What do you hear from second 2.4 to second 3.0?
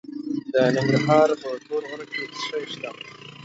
څه شی شته؟